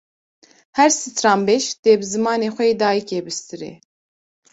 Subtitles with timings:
[0.77, 3.71] Her stranbêj, dê bi zimanê xwe yê dayikê bistirê